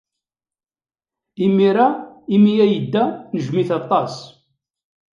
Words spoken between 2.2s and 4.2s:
imi ay yedda, nejjem-it aṭas.